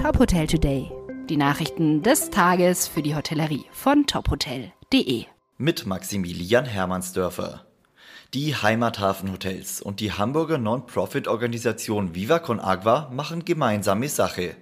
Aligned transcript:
Top 0.00 0.18
Hotel 0.18 0.46
Today. 0.46 0.90
Die 1.28 1.36
Nachrichten 1.36 2.02
des 2.02 2.30
Tages 2.30 2.88
für 2.88 3.02
die 3.02 3.14
Hotellerie 3.14 3.66
von 3.70 4.06
tophotel.de. 4.06 5.26
Mit 5.58 5.84
Maximilian 5.84 6.64
Hermannsdörfer. 6.64 7.66
Die 8.32 8.56
Heimathafenhotels 8.56 9.82
und 9.82 10.00
die 10.00 10.12
Hamburger 10.12 10.56
Non-Profit-Organisation 10.56 12.14
Viva 12.14 12.38
Con 12.38 12.60
Agua 12.60 13.10
machen 13.12 13.44
gemeinsame 13.44 14.08
Sache. 14.08 14.56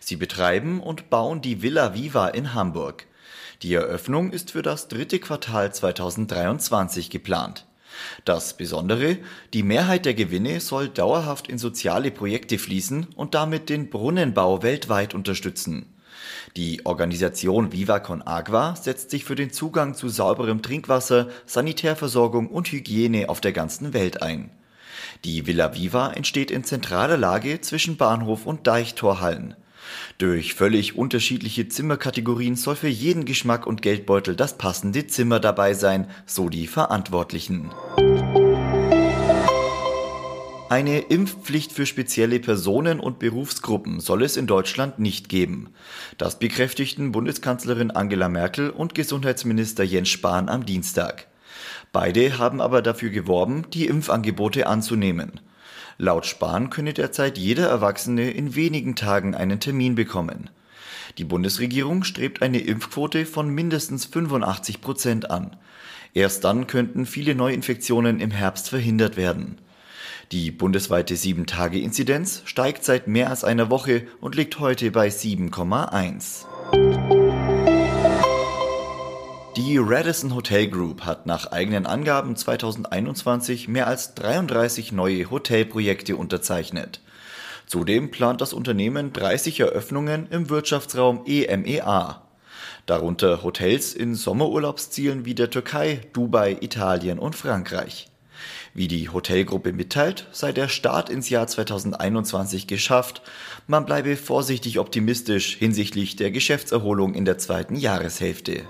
Sie 0.00 0.16
betreiben 0.16 0.80
und 0.80 1.10
bauen 1.10 1.42
die 1.42 1.62
Villa 1.62 1.94
Viva 1.94 2.26
in 2.26 2.52
Hamburg. 2.52 3.06
Die 3.62 3.74
Eröffnung 3.74 4.32
ist 4.32 4.50
für 4.50 4.62
das 4.62 4.88
dritte 4.88 5.20
Quartal 5.20 5.72
2023 5.72 7.08
geplant. 7.08 7.68
Das 8.24 8.56
Besondere, 8.56 9.18
die 9.52 9.62
Mehrheit 9.62 10.04
der 10.04 10.14
Gewinne 10.14 10.60
soll 10.60 10.88
dauerhaft 10.88 11.48
in 11.48 11.58
soziale 11.58 12.10
Projekte 12.10 12.58
fließen 12.58 13.08
und 13.16 13.34
damit 13.34 13.68
den 13.68 13.90
Brunnenbau 13.90 14.62
weltweit 14.62 15.14
unterstützen. 15.14 15.86
Die 16.56 16.84
Organisation 16.84 17.72
Viva 17.72 17.98
Con 17.98 18.22
Agua 18.22 18.76
setzt 18.76 19.10
sich 19.10 19.24
für 19.24 19.34
den 19.34 19.52
Zugang 19.52 19.94
zu 19.94 20.08
sauberem 20.08 20.62
Trinkwasser, 20.62 21.28
Sanitärversorgung 21.46 22.48
und 22.48 22.70
Hygiene 22.70 23.28
auf 23.28 23.40
der 23.40 23.52
ganzen 23.52 23.92
Welt 23.94 24.22
ein. 24.22 24.50
Die 25.24 25.46
Villa 25.46 25.74
Viva 25.74 26.12
entsteht 26.12 26.50
in 26.50 26.64
zentraler 26.64 27.16
Lage 27.16 27.60
zwischen 27.60 27.96
Bahnhof 27.96 28.46
und 28.46 28.66
Deichtorhallen. 28.66 29.54
Durch 30.18 30.54
völlig 30.54 30.96
unterschiedliche 30.96 31.68
Zimmerkategorien 31.68 32.56
soll 32.56 32.76
für 32.76 32.88
jeden 32.88 33.24
Geschmack 33.24 33.66
und 33.66 33.82
Geldbeutel 33.82 34.36
das 34.36 34.58
passende 34.58 35.06
Zimmer 35.06 35.40
dabei 35.40 35.74
sein, 35.74 36.08
so 36.26 36.48
die 36.48 36.66
Verantwortlichen. 36.66 37.70
Eine 40.72 41.00
Impfpflicht 41.00 41.70
für 41.70 41.84
spezielle 41.84 42.40
Personen 42.40 42.98
und 42.98 43.18
Berufsgruppen 43.18 44.00
soll 44.00 44.22
es 44.22 44.38
in 44.38 44.46
Deutschland 44.46 44.98
nicht 44.98 45.28
geben. 45.28 45.74
Das 46.16 46.38
bekräftigten 46.38 47.12
Bundeskanzlerin 47.12 47.90
Angela 47.90 48.30
Merkel 48.30 48.70
und 48.70 48.94
Gesundheitsminister 48.94 49.84
Jens 49.84 50.08
Spahn 50.08 50.48
am 50.48 50.64
Dienstag. 50.64 51.26
Beide 51.92 52.38
haben 52.38 52.62
aber 52.62 52.80
dafür 52.80 53.10
geworben, 53.10 53.66
die 53.74 53.84
Impfangebote 53.84 54.66
anzunehmen. 54.66 55.40
Laut 55.98 56.26
Spahn 56.26 56.70
könne 56.70 56.92
derzeit 56.92 57.38
jeder 57.38 57.68
Erwachsene 57.68 58.30
in 58.30 58.54
wenigen 58.54 58.96
Tagen 58.96 59.34
einen 59.34 59.60
Termin 59.60 59.94
bekommen. 59.94 60.50
Die 61.18 61.24
Bundesregierung 61.24 62.04
strebt 62.04 62.42
eine 62.42 62.58
Impfquote 62.58 63.26
von 63.26 63.48
mindestens 63.48 64.06
85 64.06 64.80
Prozent 64.80 65.30
an. 65.30 65.56
Erst 66.14 66.44
dann 66.44 66.66
könnten 66.66 67.06
viele 67.06 67.34
Neuinfektionen 67.34 68.20
im 68.20 68.30
Herbst 68.30 68.68
verhindert 68.68 69.16
werden. 69.16 69.58
Die 70.30 70.50
bundesweite 70.50 71.14
7-Tage-Inzidenz 71.14 72.42
steigt 72.46 72.84
seit 72.84 73.06
mehr 73.06 73.28
als 73.28 73.44
einer 73.44 73.68
Woche 73.70 74.06
und 74.20 74.34
liegt 74.34 74.58
heute 74.60 74.90
bei 74.90 75.08
7,1. 75.08 76.46
Die 79.72 79.78
Radisson 79.78 80.34
Hotel 80.34 80.68
Group 80.68 81.06
hat 81.06 81.24
nach 81.24 81.46
eigenen 81.46 81.86
Angaben 81.86 82.36
2021 82.36 83.68
mehr 83.68 83.86
als 83.86 84.14
33 84.16 84.92
neue 84.92 85.30
Hotelprojekte 85.30 86.14
unterzeichnet. 86.14 87.00
Zudem 87.66 88.10
plant 88.10 88.42
das 88.42 88.52
Unternehmen 88.52 89.14
30 89.14 89.60
Eröffnungen 89.60 90.26
im 90.28 90.50
Wirtschaftsraum 90.50 91.24
EMEA. 91.24 92.20
Darunter 92.84 93.42
Hotels 93.42 93.94
in 93.94 94.14
Sommerurlaubszielen 94.14 95.24
wie 95.24 95.34
der 95.34 95.48
Türkei, 95.48 96.02
Dubai, 96.12 96.58
Italien 96.60 97.18
und 97.18 97.34
Frankreich. 97.34 98.10
Wie 98.74 98.88
die 98.88 99.08
Hotelgruppe 99.08 99.72
mitteilt, 99.72 100.26
sei 100.32 100.52
der 100.52 100.68
Start 100.68 101.08
ins 101.08 101.30
Jahr 101.30 101.46
2021 101.46 102.66
geschafft. 102.66 103.22
Man 103.66 103.86
bleibe 103.86 104.18
vorsichtig 104.18 104.78
optimistisch 104.78 105.56
hinsichtlich 105.56 106.16
der 106.16 106.30
Geschäftserholung 106.30 107.14
in 107.14 107.24
der 107.24 107.38
zweiten 107.38 107.74
Jahreshälfte. 107.74 108.64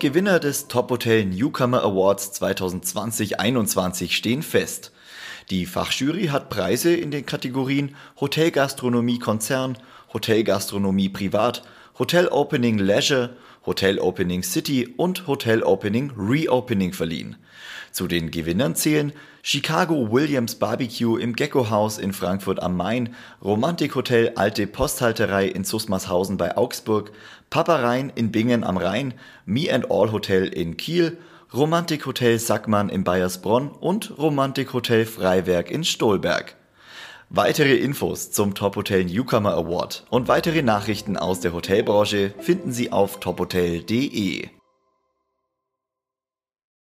Gewinner 0.00 0.40
des 0.40 0.66
Top 0.66 0.90
Hotel 0.90 1.26
Newcomer 1.26 1.82
Awards 1.82 2.32
2020-21 2.40 4.12
stehen 4.12 4.42
fest. 4.42 4.92
Die 5.50 5.66
Fachjury 5.66 6.28
hat 6.28 6.48
Preise 6.48 6.94
in 6.94 7.10
den 7.10 7.26
Kategorien 7.26 7.94
Hotelgastronomie 8.18 9.18
Konzern, 9.18 9.76
Hotelgastronomie 10.14 11.10
Privat, 11.10 11.62
Hotel 11.98 12.28
Opening 12.28 12.78
Leisure, 12.78 13.36
Hotel 13.66 13.98
Opening 13.98 14.42
City 14.42 14.94
und 14.96 15.26
Hotel 15.26 15.62
Opening 15.62 16.12
Reopening 16.16 16.92
verliehen. 16.92 17.36
Zu 17.92 18.06
den 18.06 18.30
Gewinnern 18.30 18.74
zählen 18.74 19.12
Chicago 19.42 20.12
Williams 20.12 20.54
Barbecue 20.54 21.16
im 21.16 21.34
Gecko 21.34 21.70
House 21.70 21.98
in 21.98 22.12
Frankfurt 22.12 22.62
am 22.62 22.76
Main, 22.76 23.14
Romantik 23.42 23.94
Hotel 23.94 24.32
Alte 24.36 24.66
Posthalterei 24.66 25.46
in 25.46 25.64
Susmarshausen 25.64 26.36
bei 26.36 26.56
Augsburg, 26.56 27.12
Papa 27.50 27.76
Rhein 27.76 28.12
in 28.14 28.30
Bingen 28.30 28.64
am 28.64 28.76
Rhein, 28.76 29.14
Me 29.44 29.72
and 29.72 29.90
All 29.90 30.12
Hotel 30.12 30.46
in 30.46 30.76
Kiel, 30.76 31.18
Romantik 31.52 32.06
Hotel 32.06 32.38
Sackmann 32.38 32.88
in 32.90 33.02
Bayersbronn 33.02 33.70
und 33.70 34.16
Romantik 34.18 34.72
Hotel 34.72 35.04
Freiwerk 35.04 35.70
in 35.70 35.84
Stolberg. 35.84 36.54
Weitere 37.32 37.76
Infos 37.76 38.32
zum 38.32 38.56
Top 38.56 38.74
Hotel 38.74 39.04
Newcomer 39.04 39.54
Award 39.54 40.04
und 40.10 40.26
weitere 40.26 40.62
Nachrichten 40.62 41.16
aus 41.16 41.38
der 41.38 41.52
Hotelbranche 41.52 42.34
finden 42.40 42.72
Sie 42.72 42.90
auf 42.90 43.20
tophotel.de. 43.20 44.48